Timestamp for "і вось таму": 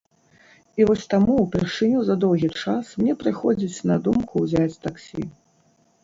0.79-1.33